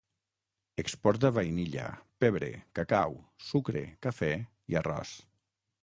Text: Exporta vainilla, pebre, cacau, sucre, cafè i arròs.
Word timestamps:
Exporta 0.83 1.31
vainilla, 1.35 1.85
pebre, 2.25 2.51
cacau, 2.81 3.15
sucre, 3.53 3.87
cafè 4.07 4.35
i 4.73 4.81
arròs. 4.83 5.19